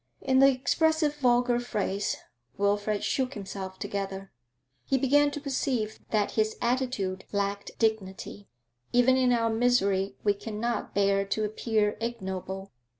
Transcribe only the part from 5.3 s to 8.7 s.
perceive that his attitude lacked dignity;